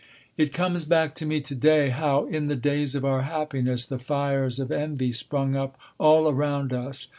[0.35, 4.57] It comes back to me today how, in the days of our happiness, the fires
[4.57, 7.05] of envy sprung up all around us.